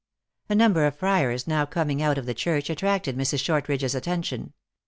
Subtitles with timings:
[0.49, 3.39] A number of friars now coming out of the church attracted Mrs.
[3.41, 4.53] Shortridge s attention.